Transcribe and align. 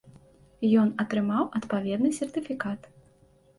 Ён 0.83 0.89
атрымаў 1.03 1.43
адпаведны 1.61 2.09
сертыфікат. 2.23 2.93